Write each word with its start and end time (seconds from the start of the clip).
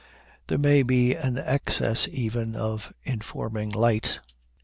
There 0.47 0.57
may 0.57 0.81
be 0.81 1.13
an 1.13 1.37
excess 1.37 2.07
even 2.11 2.55
of 2.55 2.91
informing 3.05 3.69
light. 3.69 4.19